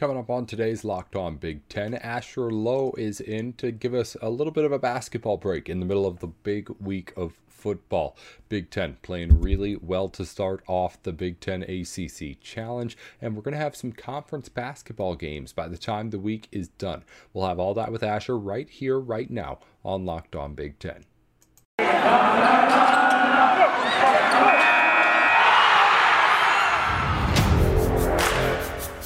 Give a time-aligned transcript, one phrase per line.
[0.00, 4.16] Coming up on today's Locked On Big Ten, Asher Lowe is in to give us
[4.22, 7.34] a little bit of a basketball break in the middle of the big week of
[7.46, 8.16] football.
[8.48, 13.42] Big Ten playing really well to start off the Big Ten ACC Challenge, and we're
[13.42, 17.04] going to have some conference basketball games by the time the week is done.
[17.34, 21.04] We'll have all that with Asher right here, right now on Locked On Big Ten.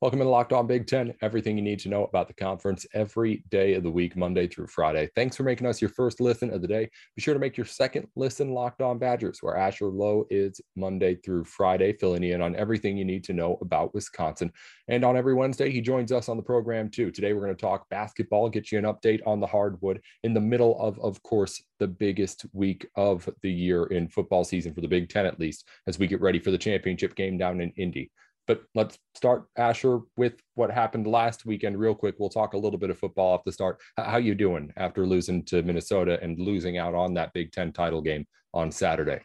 [0.00, 1.12] Welcome to Locked On Big Ten.
[1.22, 4.68] Everything you need to know about the conference every day of the week, Monday through
[4.68, 5.10] Friday.
[5.16, 6.88] Thanks for making us your first listen of the day.
[7.16, 11.16] Be sure to make your second listen Locked On Badgers, where Asher Lowe is Monday
[11.16, 14.52] through Friday, filling in on everything you need to know about Wisconsin.
[14.86, 17.10] And on every Wednesday, he joins us on the program too.
[17.10, 20.40] Today, we're going to talk basketball, get you an update on the hardwood in the
[20.40, 24.86] middle of, of course, the biggest week of the year in football season for the
[24.86, 28.12] Big Ten, at least, as we get ready for the championship game down in Indy.
[28.48, 32.14] But let's start, Asher, with what happened last weekend real quick.
[32.18, 33.78] We'll talk a little bit of football off the start.
[33.98, 38.00] How you doing after losing to Minnesota and losing out on that Big Ten title
[38.00, 39.20] game on Saturday?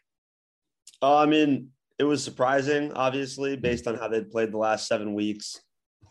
[1.02, 5.14] Uh, I mean, it was surprising, obviously, based on how they'd played the last seven
[5.14, 5.62] weeks.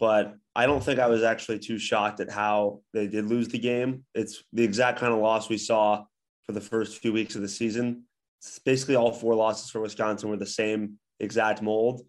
[0.01, 3.59] But I don't think I was actually too shocked at how they did lose the
[3.59, 4.05] game.
[4.15, 6.05] It's the exact kind of loss we saw
[6.45, 8.05] for the first few weeks of the season.
[8.41, 12.03] It's basically all four losses for Wisconsin were the same exact mold.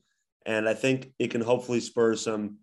[0.46, 2.58] And I think it can hopefully spur some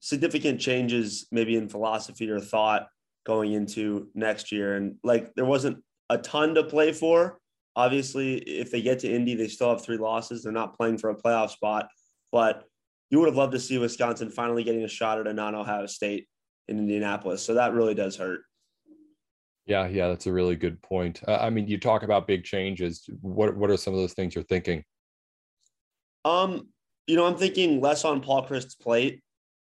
[0.00, 2.88] significant changes, maybe in philosophy or thought
[3.26, 4.76] going into next year.
[4.76, 7.38] And like there wasn't a ton to play for.
[7.76, 10.42] Obviously, if they get to Indy, they still have three losses.
[10.42, 11.88] They're not playing for a playoff spot,
[12.32, 12.64] but
[13.10, 15.86] you would have loved to see Wisconsin finally getting a shot at a non Ohio
[15.86, 16.26] State
[16.68, 17.42] in Indianapolis.
[17.42, 18.40] So that really does hurt.
[19.66, 21.20] Yeah, yeah, that's a really good point.
[21.28, 23.08] Uh, I mean, you talk about big changes.
[23.20, 24.82] What what are some of those things you're thinking?
[26.24, 26.68] Um,
[27.08, 29.20] you know, I'm thinking less on Paul Chryst's plate.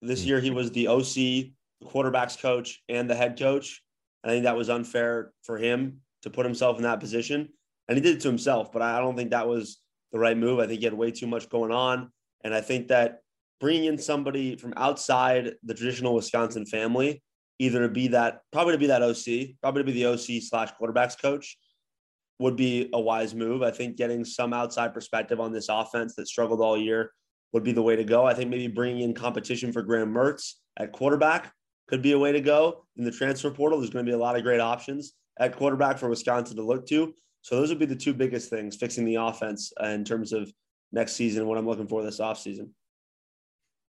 [0.03, 0.29] This hmm.
[0.29, 1.53] year, he was the OC, the
[1.87, 3.83] quarterbacks coach, and the head coach.
[4.23, 7.49] I think that was unfair for him to put himself in that position.
[7.89, 9.79] And he did it to himself, but I don't think that was
[10.13, 10.61] the right move.
[10.61, 12.13] I think he had way too much going on.
[12.45, 13.21] And I think that
[13.59, 17.23] bringing in somebody from outside the traditional Wisconsin family,
[17.59, 20.71] either to be that, probably to be that OC, probably to be the OC slash
[20.81, 21.57] quarterbacks coach,
[22.39, 23.63] would be a wise move.
[23.63, 27.13] I think getting some outside perspective on this offense that struggled all year
[27.53, 28.25] would be the way to go.
[28.25, 31.53] I think maybe bringing in competition for Graham Mertz at quarterback
[31.89, 33.79] could be a way to go in the transfer portal.
[33.79, 36.87] There's going to be a lot of great options at quarterback for Wisconsin to look
[36.89, 37.15] to.
[37.43, 40.53] So those would be the two biggest things fixing the offense in terms of
[40.93, 42.71] next season, what I'm looking for this offseason.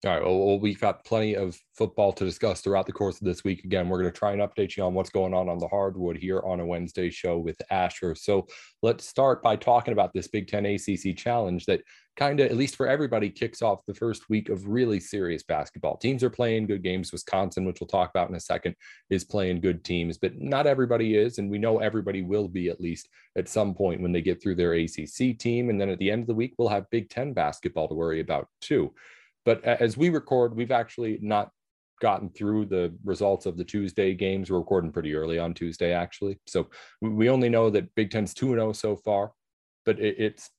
[0.06, 0.25] All right.
[0.25, 3.65] Well, we've got plenty of football to discuss throughout the course of this week.
[3.65, 6.16] Again, we're going to try and update you on what's going on on the hardwood
[6.16, 8.15] here on a Wednesday show with Asher.
[8.15, 8.47] So
[8.81, 11.83] let's start by talking about this Big Ten ACC challenge that
[12.16, 15.99] kind of, at least for everybody, kicks off the first week of really serious basketball.
[15.99, 17.12] Teams are playing good games.
[17.12, 18.75] Wisconsin, which we'll talk about in a second,
[19.10, 21.37] is playing good teams, but not everybody is.
[21.37, 24.55] And we know everybody will be at least at some point when they get through
[24.55, 25.69] their ACC team.
[25.69, 28.21] And then at the end of the week, we'll have Big Ten basketball to worry
[28.21, 28.94] about too.
[29.50, 31.50] But as we record, we've actually not
[32.00, 34.49] gotten through the results of the Tuesday games.
[34.49, 36.38] We're recording pretty early on Tuesday, actually.
[36.47, 36.69] So
[37.00, 39.33] we only know that Big Ten's 2 0 so far,
[39.84, 40.50] but it's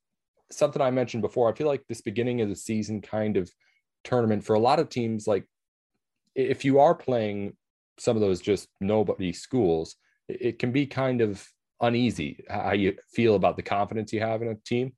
[0.51, 1.49] something I mentioned before.
[1.49, 3.49] I feel like this beginning of the season kind of
[4.03, 5.45] tournament for a lot of teams, like
[6.35, 7.55] if you are playing
[7.97, 9.95] some of those just nobody schools,
[10.27, 11.47] it can be kind of
[11.79, 14.91] uneasy how you feel about the confidence you have in a team.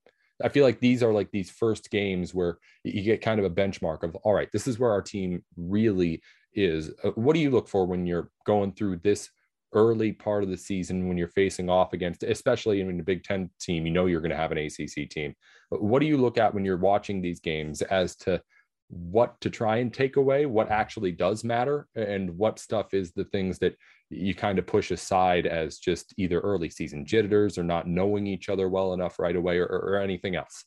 [0.44, 3.50] I feel like these are like these first games where you get kind of a
[3.50, 6.22] benchmark of, all right, this is where our team really
[6.54, 6.92] is.
[7.04, 9.30] Uh, what do you look for when you're going through this
[9.74, 13.50] early part of the season when you're facing off against, especially in the Big Ten
[13.60, 13.86] team?
[13.86, 15.36] You know you're going to have an ACC team.
[15.70, 18.42] What do you look at when you're watching these games as to
[18.90, 23.26] what to try and take away, what actually does matter, and what stuff is the
[23.26, 23.76] things that
[24.16, 28.50] you kind of push aside as just either early season jitters or not knowing each
[28.50, 30.66] other well enough right away or, or anything else?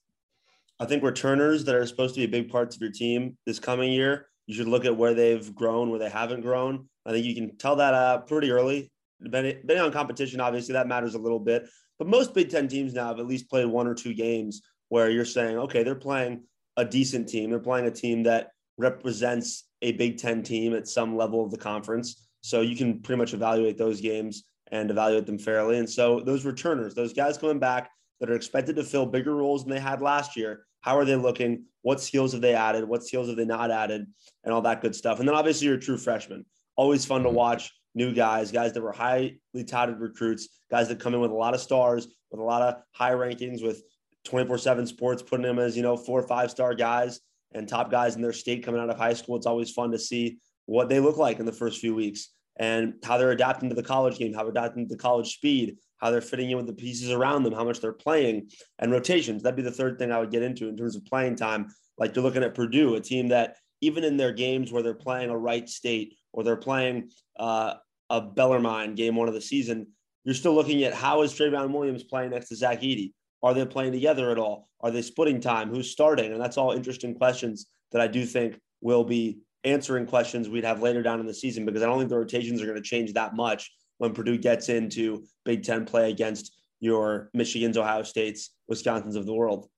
[0.79, 3.93] I think returners that are supposed to be big parts of your team this coming
[3.93, 6.89] year, you should look at where they've grown, where they haven't grown.
[7.07, 8.91] I think you can tell that uh, pretty early.
[9.23, 11.69] Depending, depending on competition, obviously that matters a little bit.
[11.99, 15.11] But most Big Ten teams now have at least played one or two games where
[15.11, 16.43] you're saying, okay, they're playing
[16.77, 17.51] a decent team.
[17.51, 21.57] They're playing a team that represents a Big Ten team at some level of the
[21.57, 22.26] conference.
[22.41, 25.79] So you can pretty much evaluate those games and evaluate them fairly.
[25.79, 27.91] And so those returners, those guys coming back
[28.21, 31.17] that are expected to fill bigger roles than they had last year, How are they
[31.17, 31.65] looking?
[31.83, 32.85] What skills have they added?
[32.89, 34.07] What skills have they not added?
[34.45, 35.19] And all that good stuff.
[35.19, 36.45] And then obviously you're a true freshman.
[36.77, 37.37] Always fun to mm-hmm.
[37.37, 41.35] watch new guys, guys that were highly touted recruits, guys that come in with a
[41.35, 43.83] lot of stars, with a lot of high rankings, with
[44.25, 47.21] 24 7 sports putting them as, you know, four or five star guys
[47.53, 49.37] and top guys in their state coming out of high school.
[49.37, 52.95] It's always fun to see what they look like in the first few weeks and
[53.05, 56.21] how they're adapting to the college game, how they're adapting to college speed, how they're
[56.21, 59.43] fitting in with the pieces around them, how much they're playing, and rotations.
[59.43, 61.69] That'd be the third thing I would get into in terms of playing time.
[61.99, 65.31] Like you're looking at Purdue, a team that even in their games where they're playing
[65.31, 67.75] a Wright State or they're playing uh,
[68.11, 69.87] a Bellarmine game one of the season,
[70.25, 73.13] you're still looking at how is Trevion Williams playing next to Zach Edey?
[73.43, 74.69] Are they playing together at all?
[74.81, 75.69] Are they splitting time?
[75.69, 76.33] Who's starting?
[76.33, 80.81] And that's all interesting questions that I do think will be answering questions we'd have
[80.81, 83.13] later down in the season because I don't think the rotations are going to change
[83.15, 89.17] that much when Purdue gets into Big Ten play against your Michigan's, Ohio States, Wisconsin's
[89.17, 89.69] of the world.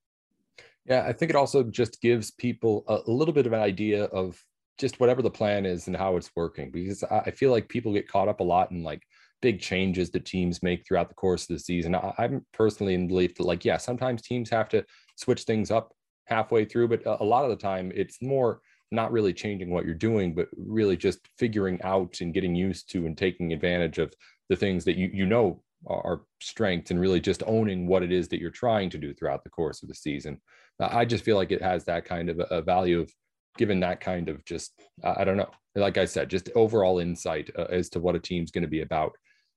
[0.85, 4.43] Yeah, I think it also just gives people a, little bit of an idea of
[4.79, 8.09] just whatever the plan is and how it's working because I feel like people get
[8.09, 9.03] caught up a lot in like
[9.43, 11.95] big changes that teams make throughout the course of the season.
[11.95, 14.85] I, am personally in belief that like, yeah, sometimes teams have to
[15.17, 15.93] switch things up
[16.27, 19.95] halfway through, but a lot of the time it's more not really changing what you're
[19.95, 24.13] doing, but really just figuring out and getting used to and taking advantage of
[24.49, 28.29] the things that you you know are strengths and really just owning what it is
[28.29, 30.41] that you're trying to do throughout the course of the season.
[30.81, 33.13] I just feel like it has that kind of a value of
[33.57, 34.73] given that kind of just
[35.05, 38.51] I don't know, like I said, just overall insight uh, as to what a team's
[38.51, 39.13] going to be about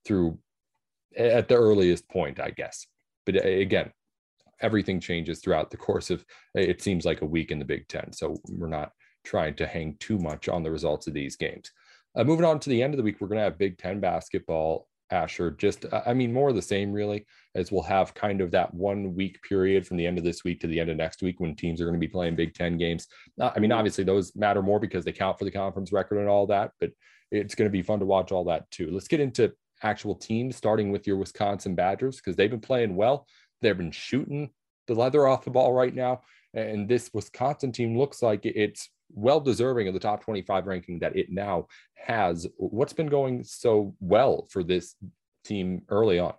[0.06, 0.38] through
[1.18, 2.86] at the earliest point, I guess.
[3.26, 3.92] But again,
[4.62, 6.26] everything changes throughout the course of
[6.56, 8.14] it seems like a week in the Big Ten.
[8.14, 8.92] So we're not
[9.24, 11.72] trying to hang too much on the results of these games.
[12.16, 14.00] Uh, moving on to the end of the week, we're going to have Big Ten
[14.00, 14.88] basketball.
[15.12, 18.74] Asher, just I mean, more of the same, really, as we'll have kind of that
[18.74, 21.42] one week period from the end of this week to the end of next week
[21.42, 23.08] when teams are going to be playing Big Ten games.
[23.40, 26.30] Uh, I mean, obviously, those matter more because they count for the conference record and
[26.30, 26.92] all that, but
[27.30, 28.90] it's going to be fun to watch all that too.
[28.90, 29.52] Let's get into
[29.84, 33.28] actual teams, starting with your Wisconsin Badgers, because they've been playing well.
[33.62, 34.52] They've been shooting
[34.88, 36.22] the leather off the ball right now.
[36.54, 41.16] And this Wisconsin team looks like it's well deserving of the top 25 ranking that
[41.16, 42.48] it now has.
[42.58, 44.96] What's been going so well for this
[45.44, 46.34] team early on?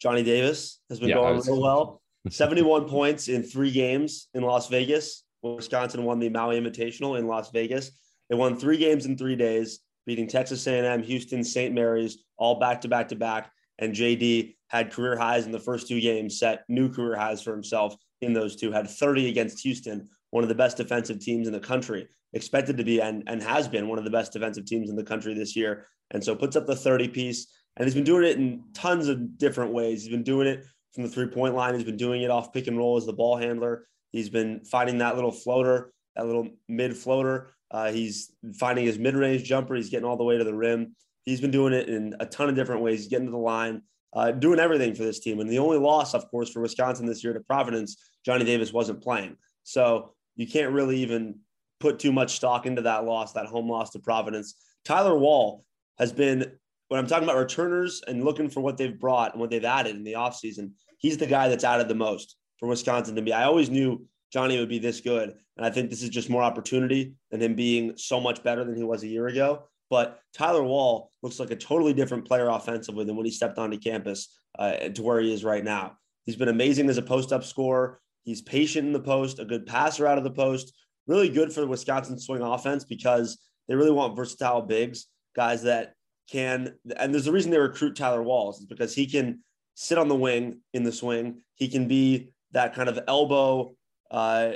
[0.00, 1.48] Johnny Davis has been yeah, going was...
[1.48, 2.02] real well.
[2.30, 5.24] 71 points in three games in Las Vegas.
[5.42, 7.92] Wisconsin won the Maui Invitational in Las Vegas.
[8.28, 11.74] They won three games in three days, beating Texas A&M, Houston, St.
[11.74, 13.50] Mary's, all back to back to back.
[13.78, 17.52] And JD had career highs in the first two games, set new career highs for
[17.52, 18.72] himself in those two.
[18.72, 22.84] Had 30 against Houston, one of the best defensive teams in the country, expected to
[22.84, 25.56] be and, and has been one of the best defensive teams in the country this
[25.56, 25.86] year.
[26.10, 27.46] And so puts up the 30 piece.
[27.76, 30.02] And he's been doing it in tons of different ways.
[30.02, 31.74] He's been doing it from the three point line.
[31.74, 33.86] He's been doing it off pick and roll as the ball handler.
[34.10, 37.54] He's been finding that little floater, that little mid floater.
[37.70, 39.74] Uh, he's finding his mid range jumper.
[39.74, 40.96] He's getting all the way to the rim.
[41.24, 43.00] He's been doing it in a ton of different ways.
[43.00, 43.82] He's getting to the line,
[44.14, 45.40] uh, doing everything for this team.
[45.40, 49.02] And the only loss, of course, for Wisconsin this year to Providence, Johnny Davis wasn't
[49.02, 49.36] playing.
[49.62, 51.40] So you can't really even
[51.80, 54.54] put too much stock into that loss, that home loss to Providence.
[54.84, 55.64] Tyler Wahl
[55.98, 56.52] has been,
[56.88, 59.96] when I'm talking about returners and looking for what they've brought and what they've added
[59.96, 63.32] in the offseason, he's the guy that's added the most for Wisconsin to me.
[63.32, 65.34] I always knew Johnny would be this good.
[65.56, 68.76] And I think this is just more opportunity than him being so much better than
[68.76, 69.64] he was a year ago.
[69.90, 73.78] But Tyler Wahl looks like a totally different player offensively than when he stepped onto
[73.78, 75.96] campus uh, to where he is right now.
[76.24, 78.00] He's been amazing as a post up scorer.
[78.28, 80.74] He's patient in the post, a good passer out of the post.
[81.06, 85.94] Really good for the Wisconsin swing offense because they really want versatile bigs, guys that
[86.30, 86.74] can.
[86.98, 89.40] And there's a reason they recruit Tyler Wahls is because he can
[89.76, 91.40] sit on the wing in the swing.
[91.54, 93.74] He can be that kind of elbow,
[94.10, 94.52] uh,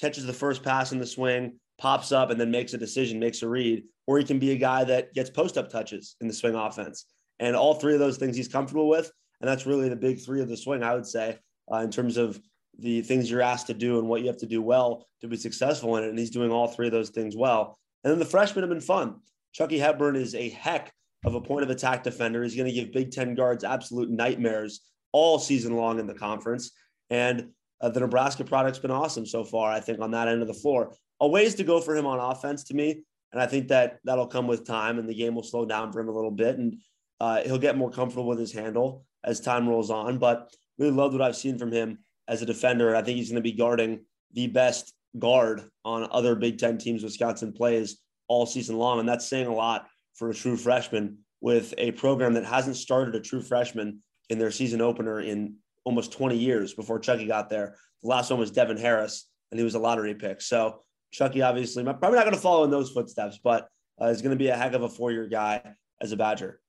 [0.00, 3.42] catches the first pass in the swing, pops up, and then makes a decision, makes
[3.42, 3.84] a read.
[4.06, 7.04] Or he can be a guy that gets post up touches in the swing offense.
[7.40, 9.12] And all three of those things he's comfortable with.
[9.42, 11.38] And that's really the big three of the swing, I would say,
[11.70, 12.40] uh, in terms of
[12.78, 15.36] the things you're asked to do and what you have to do well to be
[15.36, 16.10] successful in it.
[16.10, 17.78] And he's doing all three of those things well.
[18.04, 19.16] And then the freshmen have been fun.
[19.52, 20.92] Chucky Hepburn is a heck
[21.24, 22.42] of a point of attack defender.
[22.42, 24.80] He's going to give Big Ten guards absolute nightmares
[25.12, 26.72] all season long in the conference.
[27.10, 27.50] And
[27.80, 30.54] uh, the Nebraska product's been awesome so far, I think, on that end of the
[30.54, 30.94] floor.
[31.20, 33.02] A ways to go for him on offense to me.
[33.32, 36.00] And I think that that'll come with time and the game will slow down for
[36.00, 36.58] him a little bit.
[36.58, 36.78] And
[37.20, 40.18] uh, he'll get more comfortable with his handle as time rolls on.
[40.18, 41.98] But really loved what I've seen from him
[42.28, 42.94] as a defender.
[42.94, 47.02] I think he's going to be guarding the best guard on other Big Ten teams
[47.02, 47.98] Wisconsin plays
[48.28, 49.00] all season long.
[49.00, 53.14] And that's saying a lot for a true freshman with a program that hasn't started
[53.14, 57.76] a true freshman in their season opener in almost 20 years before Chucky got there.
[58.02, 60.40] The last one was Devin Harris, and he was a lottery pick.
[60.40, 60.80] So
[61.12, 63.68] Chucky obviously probably not going to follow in those footsteps, but
[64.00, 65.62] uh, is going to be a heck of a four year guy
[66.00, 66.60] as a Badger.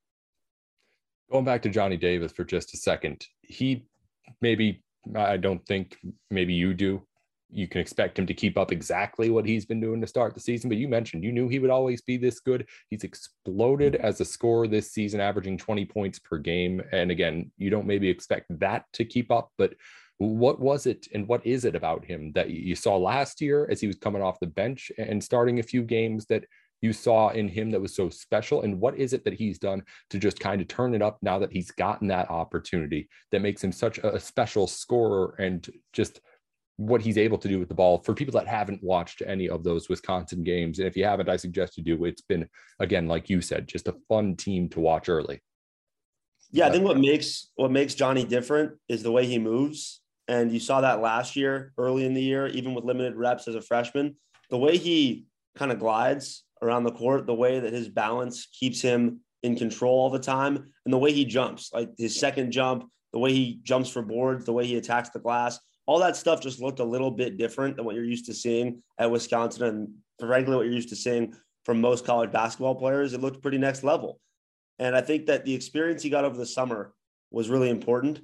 [1.31, 3.85] Going back to Johnny Davis for just a second, he
[4.41, 4.83] maybe,
[5.15, 5.97] I don't think
[6.31, 7.05] maybe you do.
[7.49, 10.39] You can expect him to keep up exactly what he's been doing to start the
[10.39, 12.67] season, but you mentioned you knew he would always be this good.
[12.89, 16.81] He's exploded as a scorer this season, averaging 20 points per game.
[16.91, 19.75] And again, you don't maybe expect that to keep up, but
[20.17, 23.81] what was it and what is it about him that you saw last year as
[23.81, 26.45] he was coming off the bench and starting a few games that
[26.83, 28.63] you saw in him that was so special?
[28.63, 31.39] And what is it that he's done to just kind of turn it up now
[31.39, 36.19] that he's gotten that opportunity that makes him such a special scorer and just
[36.77, 39.63] what he's able to do with the ball for people that haven't watched any of
[39.63, 40.79] those Wisconsin games.
[40.79, 42.03] And if you haven't, I suggest you do.
[42.03, 42.49] It's been,
[42.79, 45.41] again, like you said, just a fun team to watch early.
[46.51, 50.01] Yeah, I think what makes what makes Johnny different is the way he moves.
[50.27, 53.55] And you saw that last year, early in the year, even with limited reps as
[53.55, 54.15] a freshman.
[54.49, 55.25] The way he
[55.57, 59.99] kind of glides around the court, the way that his balance keeps him in control
[59.99, 60.55] all the time,
[60.85, 64.45] and the way he jumps, like his second jump, the way he jumps for boards,
[64.45, 67.75] the way he attacks the glass, all that stuff just looked a little bit different
[67.75, 71.35] than what you're used to seeing at Wisconsin and frankly what you're used to seeing
[71.65, 73.13] from most college basketball players.
[73.13, 74.19] It looked pretty next level.
[74.79, 76.93] And I think that the experience he got over the summer
[77.31, 78.21] was really important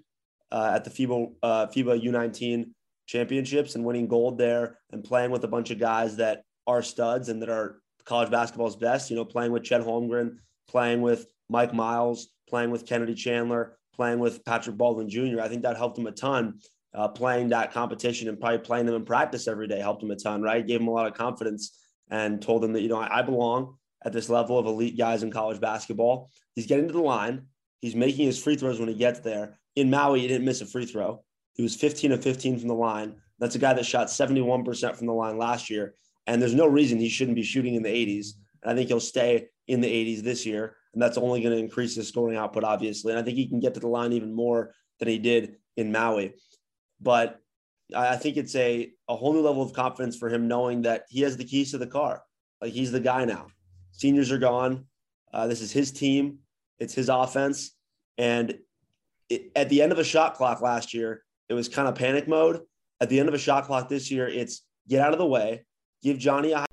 [0.52, 2.72] uh, at the FIBA, uh, FIBA U19
[3.08, 7.30] championships and winning gold there and playing with a bunch of guys that are studs
[7.30, 11.74] and that are college basketball's best, you know, playing with Chet Holmgren, playing with Mike
[11.74, 15.42] Miles, playing with Kennedy Chandler, playing with Patrick Baldwin Jr.
[15.42, 16.60] I think that helped him a ton.
[16.92, 20.16] Uh, playing that competition and probably playing them in practice every day helped him a
[20.16, 20.66] ton, right?
[20.66, 21.78] Gave him a lot of confidence
[22.10, 25.22] and told him that, you know, I, I belong at this level of elite guys
[25.22, 26.32] in college basketball.
[26.56, 27.44] He's getting to the line.
[27.82, 29.60] He's making his free throws when he gets there.
[29.76, 31.24] In Maui, he didn't miss a free throw.
[31.54, 33.18] He was 15 of 15 from the line.
[33.38, 35.94] That's a guy that shot 71% from the line last year.
[36.30, 38.34] And there's no reason he shouldn't be shooting in the 80s.
[38.62, 40.76] And I think he'll stay in the 80s this year.
[40.94, 43.12] And that's only going to increase his scoring output, obviously.
[43.12, 45.92] And I think he can get to the line even more than he did in
[45.92, 46.36] Maui.
[47.02, 47.40] But
[47.96, 51.22] I think it's a, a whole new level of confidence for him knowing that he
[51.22, 52.22] has the keys to the car.
[52.62, 53.48] Like he's the guy now.
[53.94, 54.86] Seniors are gone.
[55.34, 56.40] Uh, this is his team,
[56.78, 57.72] it's his offense.
[58.20, 58.60] And
[59.30, 62.28] it, at the end of a shot clock last year, it was kind of panic
[62.28, 62.62] mode.
[63.02, 65.66] At the end of a shot clock this year, it's get out of the way,
[66.02, 66.66] Give Johnny a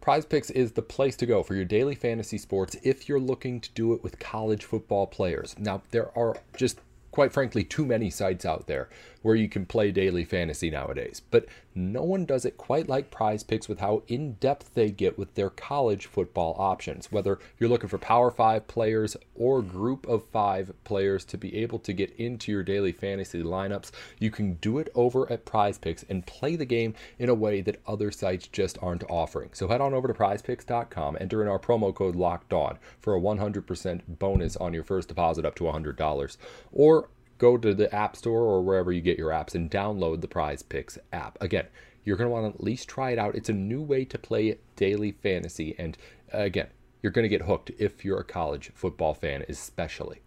[0.00, 3.60] Prize Picks is the place to go for your daily fantasy sports if you're looking
[3.60, 5.54] to do it with college football players.
[5.60, 6.80] Now, there are just
[7.14, 8.88] quite frankly, too many sites out there
[9.22, 11.22] where you can play daily fantasy nowadays.
[11.30, 15.16] But no one does it quite like Prize Picks with how in depth they get
[15.16, 17.10] with their college football options.
[17.10, 21.78] Whether you're looking for Power Five players or group of five players to be able
[21.80, 26.04] to get into your daily fantasy lineups, you can do it over at Prize Picks
[26.08, 29.50] and play the game in a way that other sites just aren't offering.
[29.52, 33.20] So head on over to prizepicks.com, enter in our promo code locked on for a
[33.20, 36.36] 100% bonus on your first deposit up to $100.
[36.72, 37.03] Or
[37.44, 40.62] go to the App Store or wherever you get your apps and download the Prize
[40.62, 41.36] Picks app.
[41.42, 41.66] Again,
[42.02, 43.34] you're going to want to at least try it out.
[43.34, 45.74] It's a new way to play daily fantasy.
[45.78, 45.98] And
[46.32, 46.68] uh, again,
[47.02, 50.22] you're going to get hooked if you're a college football fan, especially.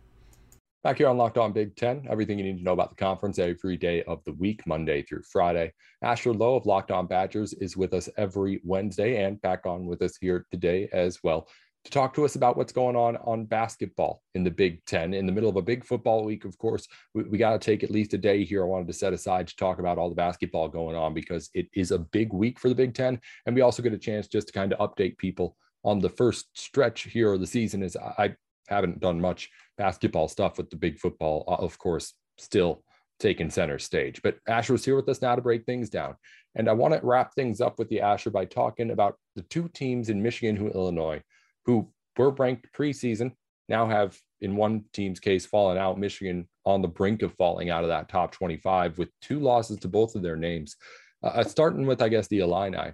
[0.83, 3.39] Back here on Locked On Big Ten, everything you need to know about the conference
[3.39, 5.73] every day of the week, Monday through Friday.
[6.03, 10.03] Asher Lowe of Locked On Badgers is with us every Wednesday and back on with
[10.03, 11.47] us here today as well
[11.87, 15.13] to talk to us about what's going on on basketball in the Big Ten.
[15.13, 17.81] In the middle of a big football week, of course, we, we got to take
[17.81, 18.61] at least a day here.
[18.61, 21.67] I wanted to set aside to talk about all the basketball going on because it
[21.73, 23.19] is a big week for the Big Ten.
[23.45, 26.47] And we also get a chance just to kind of update people on the first
[26.53, 27.81] stretch here of the season.
[27.81, 28.35] Is I
[28.67, 32.83] haven't done much basketball stuff with the big football, uh, of course, still
[33.19, 34.21] taking center stage.
[34.21, 36.15] But Asher was here with us now to break things down.
[36.55, 39.69] And I want to wrap things up with the Asher by talking about the two
[39.69, 41.21] teams in Michigan who Illinois
[41.67, 43.33] who were ranked preseason,
[43.69, 45.99] now have, in one team's case, fallen out.
[45.99, 49.87] Michigan on the brink of falling out of that top 25 with two losses to
[49.87, 50.75] both of their names.
[51.23, 52.93] Uh, uh, starting with, I guess, the Illini.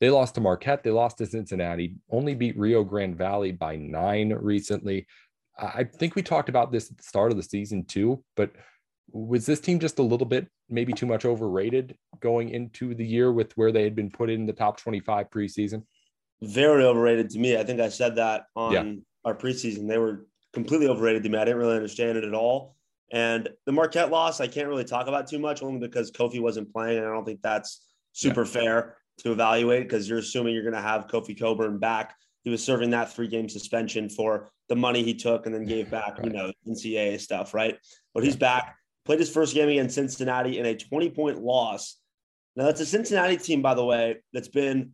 [0.00, 0.82] They lost to Marquette.
[0.82, 1.96] They lost to Cincinnati.
[2.10, 5.06] Only beat Rio Grande Valley by nine recently.
[5.58, 8.50] I think we talked about this at the start of the season too, but
[9.12, 13.32] was this team just a little bit maybe too much overrated going into the year
[13.32, 15.84] with where they had been put in the top 25 preseason?
[16.42, 17.56] Very overrated to me.
[17.56, 18.92] I think I said that on yeah.
[19.24, 19.88] our preseason.
[19.88, 21.38] They were completely overrated to me.
[21.38, 22.76] I didn't really understand it at all.
[23.12, 26.72] And the Marquette loss, I can't really talk about too much, only because Kofi wasn't
[26.72, 26.98] playing.
[26.98, 28.50] And I don't think that's super yeah.
[28.50, 32.16] fair to evaluate because you're assuming you're going to have Kofi Cockburn back.
[32.42, 35.90] He was serving that three game suspension for the money he took and then gave
[35.92, 36.26] back, right.
[36.26, 37.78] you know, NCAA stuff, right?
[38.14, 38.76] But he's back.
[39.04, 41.98] played his first game against Cincinnati in a 20 point loss.
[42.56, 44.92] Now, that's a Cincinnati team, by the way, that's been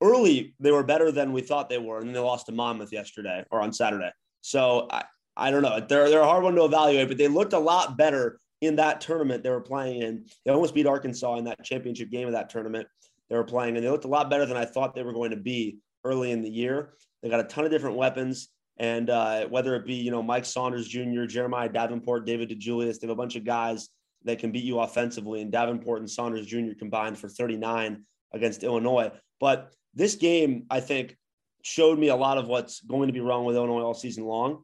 [0.00, 0.54] early.
[0.60, 3.44] They were better than we thought they were, and then they lost to Monmouth yesterday
[3.50, 4.10] or on Saturday.
[4.40, 5.04] So I,
[5.36, 5.80] I don't know.
[5.80, 9.00] They're, they're a hard one to evaluate, but they looked a lot better in that
[9.00, 10.24] tournament they were playing in.
[10.44, 12.86] They almost beat Arkansas in that championship game of that tournament
[13.28, 15.30] they were playing, and they looked a lot better than I thought they were going
[15.30, 16.94] to be early in the year.
[17.22, 18.48] They got a ton of different weapons.
[18.78, 23.06] And uh, whether it be, you know, Mike Saunders Jr., Jeremiah Davenport, David DeJulius, they
[23.06, 23.90] have a bunch of guys
[24.24, 25.42] that can beat you offensively.
[25.42, 26.72] And Davenport and Saunders Jr.
[26.78, 29.12] combined for 39 against Illinois.
[29.38, 31.16] But this game, I think,
[31.62, 34.62] showed me a lot of what's going to be wrong with Illinois all season long.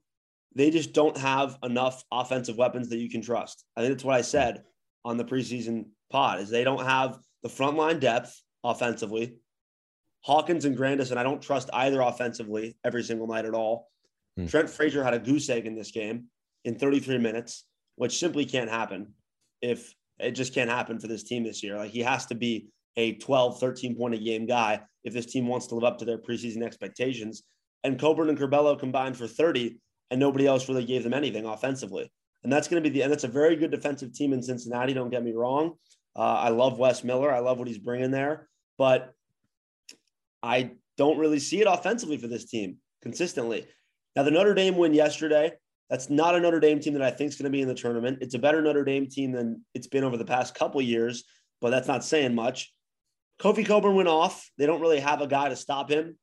[0.54, 3.64] They just don't have enough offensive weapons that you can trust.
[3.76, 4.62] I think that's what I said
[5.04, 9.36] on the preseason pod is they don't have the frontline depth offensively.
[10.22, 13.90] Hawkins and Grandison, I don't trust either offensively every single night at all.
[14.36, 14.46] Hmm.
[14.46, 16.24] Trent Frazier had a goose egg in this game
[16.64, 17.64] in 33 minutes,
[17.96, 19.14] which simply can't happen
[19.60, 21.76] if it just can't happen for this team this year.
[21.76, 25.46] Like he has to be a 12, 13 point a game guy if this team
[25.46, 27.42] wants to live up to their preseason expectations.
[27.84, 29.78] And Cockburn and Curbelo combined for 30,
[30.10, 32.10] and nobody else really gave them anything offensively.
[32.42, 34.94] And that's going to be the, and that's a very good defensive team in Cincinnati.
[34.94, 35.74] Don't get me wrong.
[36.16, 37.32] Uh, I love Wes Miller.
[37.32, 38.48] I love what he's bringing there,
[38.78, 39.12] but
[40.42, 43.66] I don't really see it offensively for this team consistently.
[44.14, 45.52] Now, the Notre Dame win yesterday,
[45.90, 47.74] that's not a Notre Dame team that I think is going to be in the
[47.74, 48.18] tournament.
[48.20, 51.24] It's a better Notre Dame team than it's been over the past couple years,
[51.60, 52.72] but that's not saying much.
[53.40, 54.50] Kofi Cockburn went off.
[54.58, 56.16] They don't really have a guy to stop him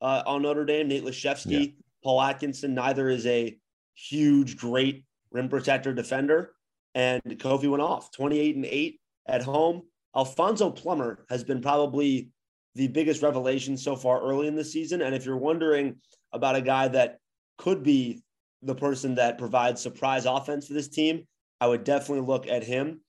[0.00, 0.88] uh, on Notre Dame.
[0.88, 1.72] Nate Laszewski, yeah.
[2.04, 3.58] Paul Atkinson, neither is a
[3.94, 6.52] huge, great rim protector defender.
[6.94, 9.82] And Kofi went off 28 and 8 at home.
[10.16, 12.30] Alfonso Plummer has been probably
[12.74, 15.02] the biggest revelation so far early in the season.
[15.02, 15.96] And if you're wondering
[16.32, 17.18] about a guy that
[17.58, 18.22] could be
[18.62, 21.26] the person that provides surprise offense for this team,
[21.60, 23.00] I would definitely look at him.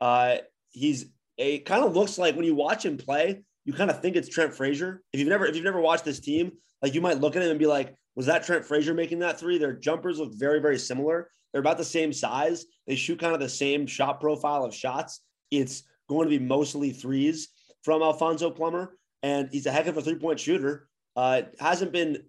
[0.00, 0.38] Uh,
[0.70, 1.06] he's
[1.40, 4.28] a kind of looks like when you watch him play, you kind of think it's
[4.28, 5.02] Trent Frazier.
[5.12, 7.50] If you've never if you've never watched this team, like you might look at him
[7.50, 9.58] and be like, was that Trent Frazier making that three?
[9.58, 11.30] Their jumpers look very very similar.
[11.52, 12.66] They're about the same size.
[12.86, 15.20] They shoot kind of the same shot profile of shots.
[15.50, 17.48] It's going to be mostly threes
[17.82, 20.88] from Alfonso Plummer, and he's a heck of a three point shooter.
[21.16, 22.22] Uh, hasn't been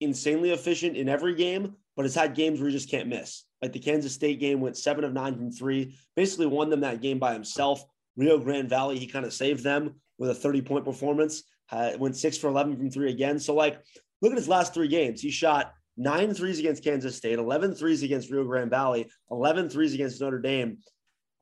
[0.00, 3.44] insanely efficient in every game, but has had games where he just can't miss.
[3.62, 7.02] Like the Kansas State game went seven of nine from three, basically won them that
[7.02, 7.84] game by himself.
[8.20, 11.42] Rio Grande Valley, he kind of saved them with a 30 point performance.
[11.72, 13.38] Uh, went six for 11 from three again.
[13.38, 13.80] So, like,
[14.20, 15.22] look at his last three games.
[15.22, 19.94] He shot nine threes against Kansas State, 11 threes against Rio Grande Valley, 11 threes
[19.94, 20.78] against Notre Dame.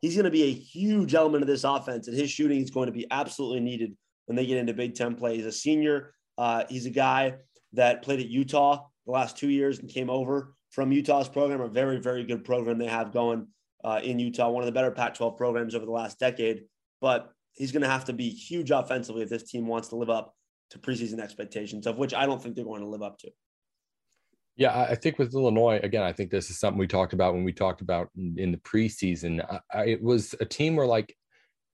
[0.03, 2.87] He's going to be a huge element of this offense, and his shooting is going
[2.87, 5.37] to be absolutely needed when they get into Big Ten play.
[5.37, 6.15] He's a senior.
[6.37, 7.35] Uh, he's a guy
[7.73, 11.69] that played at Utah the last two years and came over from Utah's program, a
[11.69, 13.49] very, very good program they have going
[13.85, 16.65] uh, in Utah, one of the better Pac 12 programs over the last decade.
[17.01, 20.11] But he's going to have to be huge offensively if this team wants to live
[20.11, 20.35] up
[20.71, 23.31] to preseason expectations, of which I don't think they're going to live up to.
[24.57, 27.45] Yeah, I think with Illinois, again, I think this is something we talked about when
[27.45, 29.41] we talked about in the preseason.
[29.73, 31.15] I, it was a team where, like,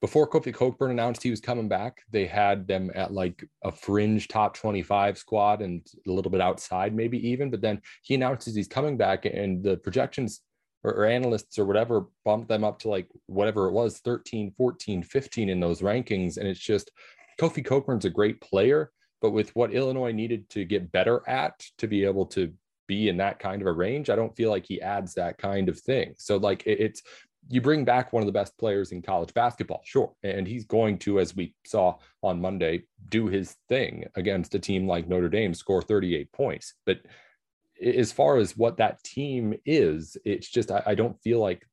[0.02, 4.28] before Kofi Cockburn announced he was coming back, they had them at like a fringe
[4.28, 7.50] top 25 squad and a little bit outside, maybe even.
[7.50, 10.42] But then he announces he's coming back, and the projections
[10.84, 15.02] or, or, analysts or whatever bumped them up to like whatever it was 13, 14,
[15.02, 16.36] 15 in those rankings.
[16.36, 16.90] And it's just
[17.40, 21.86] Kofi Cockburn's a great player, but with what Illinois needed to get better at to
[21.86, 22.52] be able to
[22.86, 25.68] be in that kind of a range, I don't feel like he adds that kind
[25.68, 26.14] of thing.
[26.18, 27.02] So like it, it's
[27.48, 30.12] you bring back one of the best players in college basketball, sure.
[30.22, 34.86] And he's going to, as we saw on Monday, do his thing against a team
[34.86, 36.74] like Notre Dame, score 38 points.
[36.86, 37.00] But
[37.82, 41.66] as far as what that team is, it's just, I, I don't feel like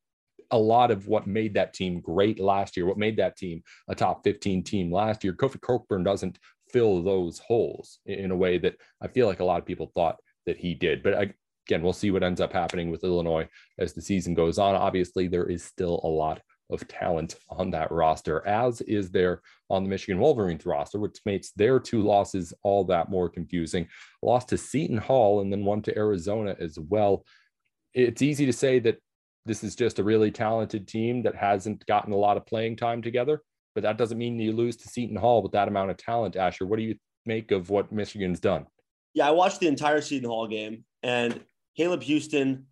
[0.50, 3.94] a lot of what made that team great last year, what made that team a
[3.94, 6.38] top 15 team last year, Kofi Cockburn doesn't
[6.70, 10.18] fill those holes in a way that I feel like a lot of people thought
[10.46, 11.02] that he did.
[11.02, 11.34] But
[11.66, 14.74] again, we'll see what ends up happening with Illinois as the season goes on.
[14.74, 16.40] Obviously, there is still a lot
[16.72, 21.52] of talent on that roster, as is there on the Michigan Wolverines roster, which makes
[21.52, 23.88] their two losses all that more confusing.
[24.22, 27.24] Lost to Seton Hall and then one to Arizona as well.
[27.94, 28.98] It's easy to say that
[29.44, 33.02] this is just a really talented team that hasn't gotten a lot of playing time
[33.02, 33.42] together,
[33.74, 36.66] but that doesn't mean you lose to Seton Hall with that amount of talent, Asher.
[36.66, 38.66] What do you make of what Michigan's done?
[39.14, 41.40] Yeah, I watched the entire Seton Hall game, and
[41.76, 42.66] Caleb Houston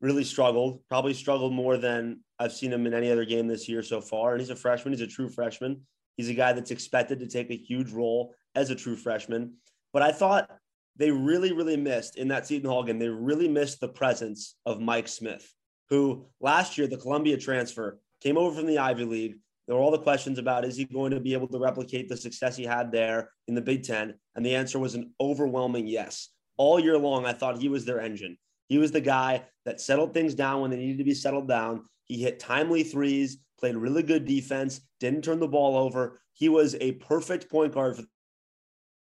[0.00, 3.82] really struggled, probably struggled more than I've seen him in any other game this year
[3.82, 4.32] so far.
[4.32, 5.82] And he's a freshman, he's a true freshman.
[6.16, 9.54] He's a guy that's expected to take a huge role as a true freshman.
[9.92, 10.50] But I thought
[10.96, 14.80] they really, really missed in that Seton Hall game, they really missed the presence of
[14.80, 15.52] Mike Smith,
[15.90, 19.36] who last year, the Columbia transfer, came over from the Ivy League.
[19.66, 22.16] There were all the questions about is he going to be able to replicate the
[22.16, 24.14] success he had there in the Big Ten?
[24.36, 26.28] And the answer was an overwhelming yes.
[26.56, 28.36] All year long, I thought he was their engine.
[28.74, 31.84] He was the guy that settled things down when they needed to be settled down.
[32.06, 36.20] He hit timely threes, played really good defense, didn't turn the ball over.
[36.32, 38.02] He was a perfect point guard for.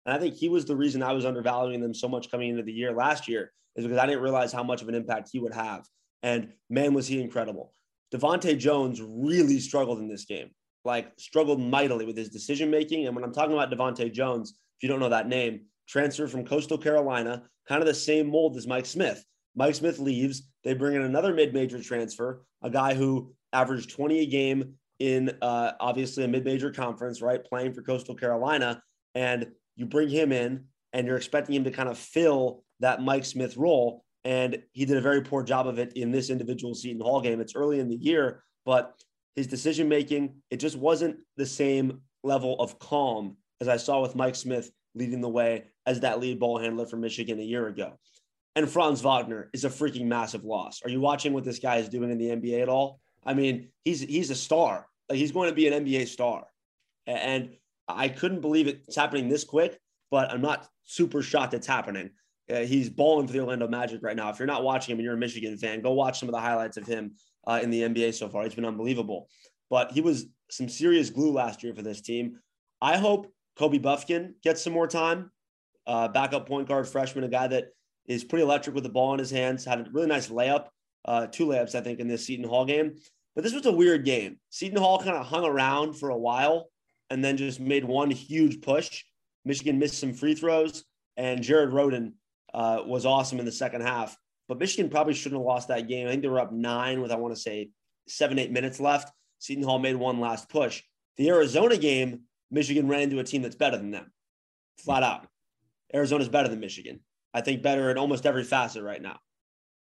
[0.05, 2.61] And I think he was the reason I was undervaluing them so much coming into
[2.61, 5.39] the year last year, is because I didn't realize how much of an impact he
[5.39, 5.83] would have.
[6.21, 7.73] And man, was he incredible.
[8.13, 10.51] DeVante' Jones really struggled in this game,
[10.83, 13.07] like struggled mightily with his decision making.
[13.07, 16.45] And when I'm talking about DeVante' Jones, if you don't know that name, transfer from
[16.45, 19.25] Coastal Carolina, kind of the same mold as Mike Smith.
[19.55, 20.43] Mike Smith leaves.
[20.63, 25.73] They bring in another mid-major transfer, a guy who averaged 20 a game in uh,
[25.79, 27.43] obviously a mid-major conference, right?
[27.43, 28.81] Playing for Coastal Carolina,
[29.13, 33.25] and you bring him in, and you're expecting him to kind of fill that Mike
[33.25, 37.01] Smith role, and he did a very poor job of it in this individual Seton
[37.01, 37.39] Hall game.
[37.39, 38.93] It's early in the year, but
[39.35, 44.15] his decision making it just wasn't the same level of calm as I saw with
[44.15, 47.93] Mike Smith leading the way as that lead ball handler for Michigan a year ago.
[48.55, 50.81] And Franz Wagner is a freaking massive loss.
[50.83, 53.01] Are you watching what this guy is doing in the NBA at all?
[53.25, 54.87] I mean, he's he's a star.
[55.09, 56.45] Like he's going to be an NBA star.
[57.05, 57.55] And
[57.87, 59.77] I couldn't believe it's happening this quick,
[60.09, 62.11] but I'm not super shocked it's happening.
[62.49, 64.29] Uh, he's balling for the Orlando Magic right now.
[64.29, 66.39] If you're not watching him and you're a Michigan fan, go watch some of the
[66.39, 67.15] highlights of him
[67.47, 68.45] uh, in the NBA so far.
[68.45, 69.27] It's been unbelievable.
[69.69, 72.39] But he was some serious glue last year for this team.
[72.81, 75.31] I hope Kobe Bufkin gets some more time.
[75.87, 77.69] Uh, backup point guard freshman, a guy that
[78.07, 79.65] is pretty electric with the ball in his hands.
[79.65, 80.67] Had a really nice layup,
[81.05, 82.95] uh, two layups, I think, in this Seton Hall game.
[83.35, 84.39] But this was a weird game.
[84.49, 86.69] Seton Hall kind of hung around for a while
[87.09, 89.03] and then just made one huge push.
[89.43, 90.85] Michigan missed some free throws,
[91.17, 92.13] and Jared Rhoden
[92.53, 94.17] uh, was awesome in the second half.
[94.47, 96.07] But Michigan probably shouldn't have lost that game.
[96.07, 97.69] I think they were up nine with, I want to say,
[98.07, 99.11] seven, eight minutes left.
[99.39, 100.81] Seton Hall made one last push.
[101.17, 104.11] The Arizona game, Michigan ran into a team that's better than them,
[104.79, 105.27] flat out.
[105.93, 106.99] Arizona's better than Michigan.
[107.35, 109.19] I think better in almost every facet right now.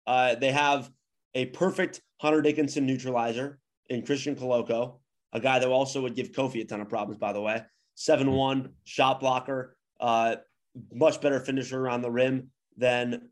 [0.06, 0.92] Uh, they have
[1.34, 3.58] a perfect Hunter Dickinson neutralizer
[3.90, 5.00] in Christian Koloko,
[5.32, 7.64] a guy that also would give Kofi a ton of problems, by the way.
[7.96, 10.36] 7 1 shot blocker, uh,
[10.94, 13.30] much better finisher around the rim than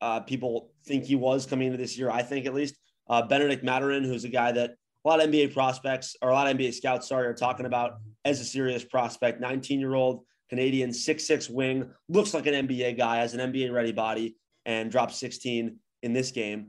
[0.00, 2.76] uh, people think he was coming into this year, I think at least.
[3.08, 6.46] Uh, Bennedict Mathurin, who's a guy that a lot of NBA prospects or a lot
[6.46, 9.40] of NBA scouts, sorry, are talking about as a serious prospect.
[9.40, 13.92] 19 year old Canadian, six-six wing, looks like an NBA guy, has an NBA ready
[13.92, 16.68] body, and drops 16 in this game.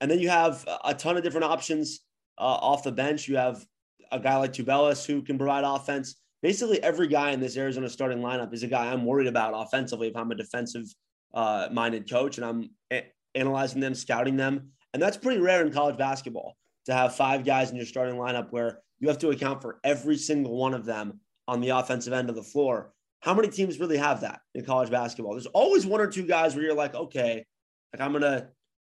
[0.00, 2.00] And then you have a ton of different options
[2.38, 3.28] uh, off the bench.
[3.28, 3.64] You have
[4.12, 6.16] a guy like Tubelis who can provide offense.
[6.42, 10.08] Basically, every guy in this Arizona starting lineup is a guy I'm worried about offensively
[10.08, 10.86] if I'm a defensive
[11.34, 14.70] uh, minded coach and I'm a- analyzing them, scouting them.
[14.94, 16.56] And that's pretty rare in college basketball
[16.86, 20.16] to have five guys in your starting lineup where you have to account for every
[20.16, 22.92] single one of them on the offensive end of the floor.
[23.20, 25.32] How many teams really have that in college basketball?
[25.32, 27.44] There's always one or two guys where you're like, okay,
[27.92, 28.48] like I'm gonna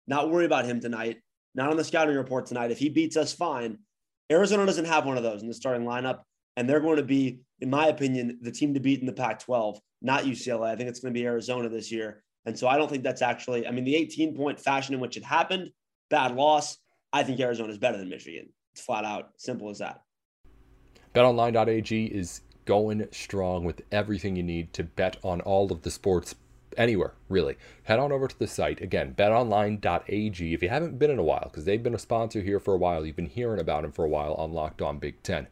[0.07, 1.17] not worry about him tonight,
[1.55, 2.71] not on the scouting report tonight.
[2.71, 3.79] If he beats us, fine.
[4.31, 6.19] Arizona doesn't have one of those in the starting lineup,
[6.57, 9.79] and they're going to be, in my opinion, the team to beat in the Pac-12,
[10.01, 10.69] not UCLA.
[10.69, 13.21] I think it's going to be Arizona this year, and so I don't think that's
[13.21, 13.67] actually.
[13.67, 15.71] I mean, the 18 point fashion in which it happened,
[16.09, 16.77] bad loss.
[17.11, 18.49] I think Arizona is better than Michigan.
[18.73, 20.01] It's flat out simple as that.
[21.15, 26.35] BetOnline.ag is going strong with everything you need to bet on all of the sports
[26.77, 27.57] anywhere really.
[27.85, 28.79] Head on over to the site.
[28.79, 32.59] Again betonline.ag if you haven't been in a while because they've been a sponsor here
[32.59, 33.07] for a while.
[33.07, 35.47] You've been hearing about them for a while on locked on big 10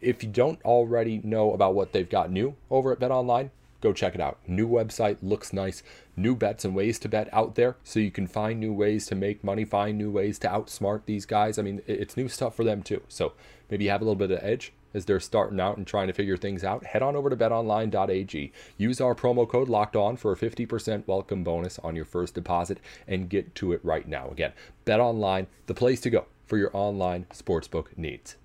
[0.00, 3.50] if you don't already know about what they've got new over at betonline
[3.82, 4.38] go check it out.
[4.46, 5.82] New website looks nice.
[6.16, 9.14] New bets and ways to bet out there so you can find new ways to
[9.14, 11.58] make money find new ways to outsmart these guys.
[11.58, 13.02] I mean it's new stuff for them too.
[13.08, 13.34] So
[13.68, 16.12] maybe you have a little bit of edge as they're starting out and trying to
[16.12, 18.52] figure things out, head on over to betonline.ag.
[18.76, 22.78] Use our promo code locked on for a 50% welcome bonus on your first deposit
[23.06, 24.28] and get to it right now.
[24.28, 24.52] Again,
[24.84, 28.36] betonline, the place to go for your online sportsbook needs.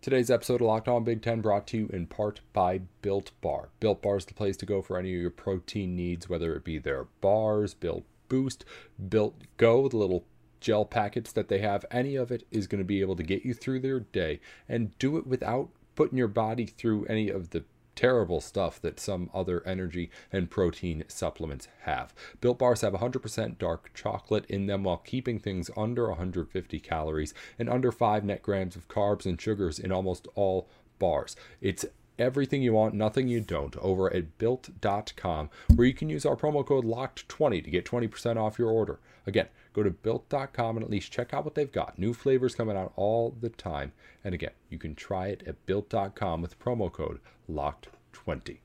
[0.00, 3.70] Today's episode of Locked On Big Ten brought to you in part by Built Bar.
[3.80, 6.62] Built Bar is the place to go for any of your protein needs, whether it
[6.62, 8.64] be their bars, Built Boost,
[9.08, 10.24] Built Go, the little
[10.60, 13.44] gel packets that they have, any of it is going to be able to get
[13.44, 17.64] you through their day and do it without putting your body through any of the
[17.98, 22.14] terrible stuff that some other energy and protein supplements have.
[22.40, 27.68] Built bars have 100% dark chocolate in them while keeping things under 150 calories and
[27.68, 30.68] under 5 net grams of carbs and sugars in almost all
[31.00, 31.34] bars.
[31.60, 31.84] It's
[32.20, 36.64] everything you want, nothing you don't over at built.com, where you can use our promo
[36.64, 39.00] code LOCKED20 to get 20% off your order.
[39.26, 41.98] Again, go to built.com and at least check out what they've got.
[41.98, 43.92] New flavors coming out all the time.
[44.24, 48.58] And again, you can try it at built.com with promo code LOCKED20.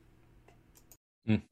[1.28, 1.42] Mm.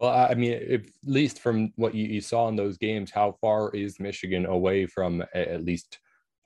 [0.00, 3.70] Well, I mean, at least from what you, you, saw in those games, how far
[3.70, 5.98] is Michigan away from at least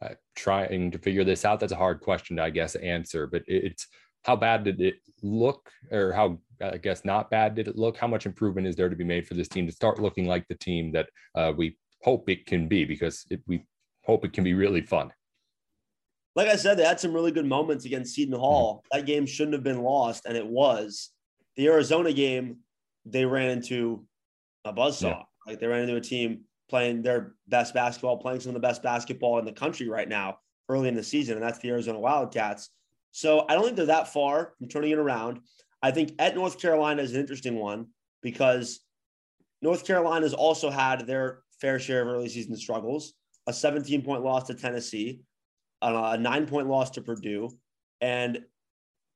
[0.03, 1.61] uh, trying to figure this out?
[1.61, 3.27] That's a hard question, to, I guess, answer.
[3.27, 3.87] But it's
[4.25, 7.97] how bad did it look, or how I guess not bad did it look?
[7.97, 10.47] How much improvement is there to be made for this team to start looking like
[10.49, 12.85] the team that uh, we hope it can be?
[12.85, 13.65] Because it, we
[14.05, 15.11] hope it can be really fun.
[16.37, 18.77] Like I said, they had some really good moments against Seton Hall.
[18.77, 18.99] Mm-hmm.
[18.99, 21.11] That game shouldn't have been lost, and it was.
[21.57, 22.59] The Arizona game,
[23.05, 24.07] they ran into
[24.65, 25.03] a buzzsaw.
[25.03, 25.23] Yeah.
[25.47, 28.83] Like they ran into a team playing their best basketball, playing some of the best
[28.83, 30.39] basketball in the country right now
[30.69, 32.71] early in the season, and that's the Arizona Wildcats.
[33.13, 35.41] So I don't think they're that far from turning it around.
[35.83, 37.87] I think at North Carolina is an interesting one
[38.23, 38.81] because
[39.63, 43.15] North Carolina has also had their fair share of early season struggles
[43.47, 45.21] a 17 point loss to Tennessee,
[45.83, 47.51] uh, a nine point loss to Purdue,
[48.01, 48.41] and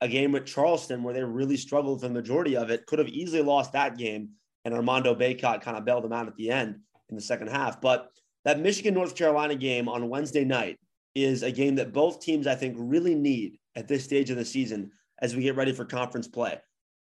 [0.00, 2.86] a game with Charleston where they really struggled for the majority of it.
[2.86, 4.30] Could have easily lost that game,
[4.64, 6.76] and Armando Bacot kind of bailed them out at the end
[7.08, 7.80] in the second half.
[7.80, 8.08] But
[8.44, 10.78] that Michigan North Carolina game on Wednesday night
[11.14, 14.44] is a game that both teams, I think, really need at this stage of the
[14.44, 16.58] season as we get ready for conference play.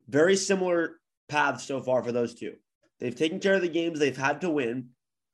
[0.08, 0.96] Very similar
[1.28, 2.54] paths so far for those two.
[3.00, 4.90] They've taken care of the games they've had to win.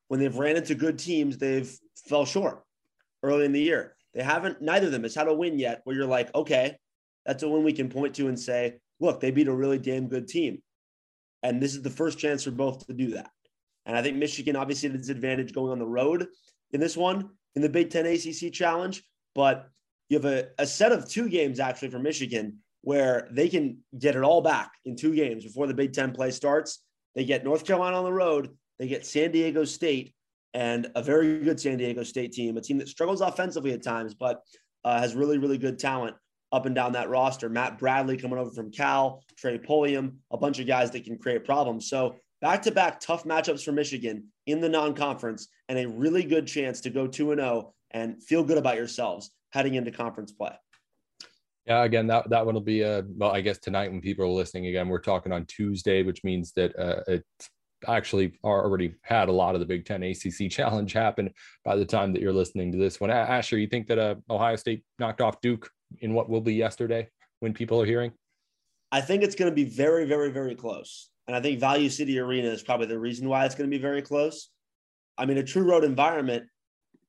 [0.08, 1.70] When they've ran into good teams, they've
[2.06, 2.62] fell short
[3.22, 3.94] early in the year.
[4.14, 6.76] They haven't, neither of them has had a win yet where you're like, okay,
[7.26, 10.08] that's a win we can point to and say, look, they beat a really damn
[10.08, 10.62] good team.
[11.42, 13.30] And this is the first chance for both to do that.
[13.86, 16.26] And I think Michigan obviously has advantage going on the road
[16.72, 19.02] in this one in the Big Ten ACC Challenge.
[19.34, 19.68] But
[20.08, 24.16] you have a, a set of two games actually for Michigan where they can get
[24.16, 26.82] it all back in two games before the Big Ten play starts.
[27.14, 30.12] They get North Carolina on the road, they get San Diego State,
[30.54, 34.14] and a very good San Diego State team, a team that struggles offensively at times,
[34.14, 34.42] but
[34.84, 36.16] uh, has really, really good talent
[36.52, 37.48] up and down that roster.
[37.48, 41.44] Matt Bradley coming over from Cal, Trey Pulliam, a bunch of guys that can create
[41.44, 41.88] problems.
[41.90, 46.24] So back to back tough matchups for Michigan in the non conference and a really
[46.24, 50.52] good chance to go 2 0 and feel good about yourselves heading into conference play.
[51.66, 54.28] Yeah, again, that that one will be uh well, I guess tonight when people are
[54.28, 57.50] listening again, we're talking on Tuesday, which means that uh, it's
[57.86, 61.32] actually already had a lot of the Big Ten ACC challenge happen
[61.64, 63.10] by the time that you're listening to this one.
[63.10, 67.08] Asher, you think that uh, Ohio State knocked off Duke in what will be yesterday
[67.40, 68.12] when people are hearing?
[68.90, 71.10] I think it's going to be very, very, very close.
[71.26, 73.80] And I think Value City Arena is probably the reason why it's going to be
[73.80, 74.50] very close.
[75.18, 76.44] I mean, a true road environment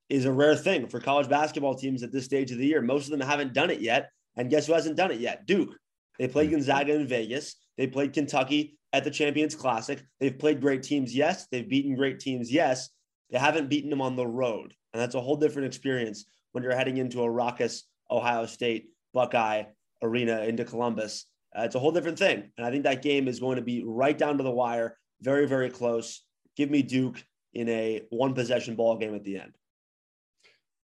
[0.09, 2.81] is a rare thing for college basketball teams at this stage of the year.
[2.81, 4.09] Most of them haven't done it yet.
[4.35, 5.45] And guess who hasn't done it yet?
[5.45, 5.75] Duke.
[6.17, 6.55] They played hmm.
[6.55, 7.55] Gonzaga in Vegas.
[7.77, 10.03] They played Kentucky at the Champions Classic.
[10.19, 11.47] They've played great teams, yes.
[11.51, 12.89] They've beaten great teams, yes.
[13.29, 14.73] They haven't beaten them on the road.
[14.93, 19.63] And that's a whole different experience when you're heading into a raucous Ohio State Buckeye
[20.01, 21.25] arena into Columbus.
[21.57, 22.51] Uh, it's a whole different thing.
[22.57, 25.47] And I think that game is going to be right down to the wire, very,
[25.47, 26.23] very close.
[26.55, 27.23] Give me Duke
[27.53, 29.53] in a one possession ball game at the end.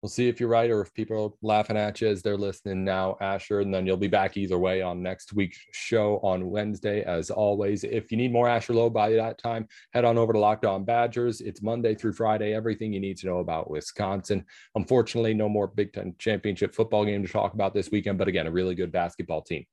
[0.06, 2.84] We'll see if you're right or if people are laughing at you as they're listening
[2.84, 3.62] now, Asher.
[3.62, 7.04] And then you'll be back either way on next week's show on Wednesday.
[7.04, 10.38] As always, if you need more Asher Lowe by that time, head on over to
[10.38, 11.42] Locked On Badgers.
[11.42, 14.46] It's Monday through Friday, everything you need to know about Wisconsin.
[14.76, 18.46] Unfortunately, no more Big Ten championship football game to talk about this weekend, but again,
[18.46, 19.66] a really good basketball team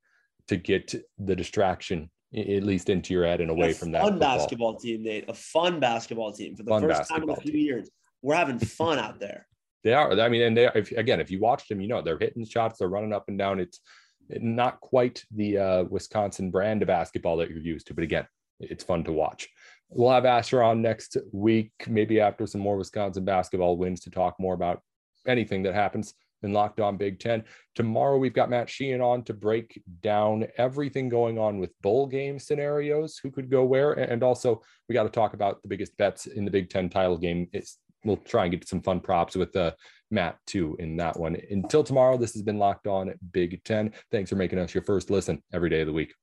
[0.49, 4.01] to get the distraction at least into your head and away from that.
[4.01, 4.38] Fun football.
[4.38, 5.29] basketball team, Nate.
[5.29, 7.61] A fun basketball team for the fun first time in a few team.
[7.61, 7.90] years.
[8.23, 9.47] We're having fun out there.
[9.85, 10.18] They are.
[10.18, 12.79] I mean, and they if, again, if you watch them, you know they're hitting shots,
[12.79, 13.61] they're running up and down.
[13.61, 13.81] It's
[14.29, 18.27] not quite the uh, Wisconsin brand of basketball that you're used to, but again,
[18.61, 19.49] it's fun to watch.
[19.90, 24.38] We'll have Asher on next week, maybe after some more Wisconsin basketball wins to talk
[24.38, 24.81] more about
[25.27, 27.45] anything that happens in Locked On Big Ten.
[27.75, 32.38] Tomorrow, we've got Matt Sheehan on to break down everything going on with bowl game
[32.38, 36.27] scenarios, who could go where, and also we got to talk about the biggest bets
[36.27, 37.49] in the Big Ten title game.
[37.53, 39.73] It's we'll try and get some fun props with uh,
[40.11, 41.37] Matt too in that one.
[41.51, 43.93] Until tomorrow, this has been Locked On Big Ten.
[44.11, 46.15] Thanks for making us your first listen every day of the week.